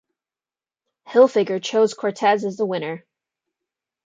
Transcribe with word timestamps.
Hilfiger 1.07 1.61
chose 1.61 1.93
Cortez 1.93 2.43
as 2.43 2.57
the 2.57 2.65
winner. 2.65 3.05